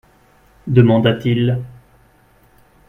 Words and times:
demanda-t-il. 0.65 1.47